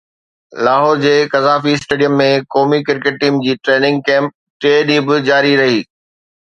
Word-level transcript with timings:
لاهور 0.67 0.95
جي 1.03 1.11
Gaddafi 1.35 1.75
stadium 1.79 2.17
۾ 2.23 2.27
قومي 2.57 2.81
cricket 2.89 3.21
team 3.25 3.39
جي 3.47 3.57
ٽريننگ 3.69 4.05
ڪيمپ 4.11 4.37
ٽئين 4.65 4.93
ڏينهن 4.93 5.09
به 5.13 5.23
جاري 5.31 5.57
رهي 5.65 5.81